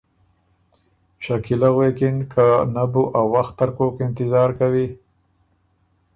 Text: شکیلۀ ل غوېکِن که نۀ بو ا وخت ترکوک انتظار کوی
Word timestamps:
شکیلۀ 1.23 1.67
ل 1.69 1.73
غوېکِن 1.73 2.17
که 2.31 2.45
نۀ 2.73 2.83
بو 2.91 3.03
ا 3.19 3.21
وخت 3.33 3.53
ترکوک 3.57 3.95
انتظار 4.05 4.49
کوی 4.59 4.87